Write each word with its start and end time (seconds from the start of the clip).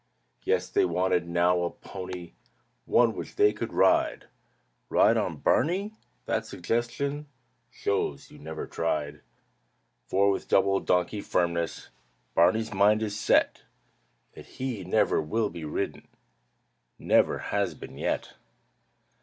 Yes, 0.41 0.67
they 0.67 0.83
wanted 0.83 1.27
now 1.27 1.61
a 1.61 1.69
pony, 1.69 2.33
One 2.85 3.13
which 3.13 3.35
they 3.35 3.53
could 3.53 3.71
ride. 3.71 4.25
"Ride 4.89 5.15
on 5.15 5.37
Barney?" 5.37 5.93
that 6.25 6.47
suggestion 6.47 7.27
Shows 7.69 8.31
you 8.31 8.39
never 8.39 8.65
tried. 8.65 9.21
For 10.07 10.31
with 10.31 10.47
double 10.47 10.79
donkey 10.79 11.21
firmness 11.21 11.89
Barney's 12.33 12.73
mind 12.73 13.03
is 13.03 13.15
set 13.15 13.61
That 14.33 14.47
he 14.47 14.83
never 14.83 15.21
will 15.21 15.51
be 15.51 15.65
ridden. 15.65 16.07
(Never 16.97 17.37
has 17.53 17.75
been 17.75 17.95
yet!) 17.99 18.33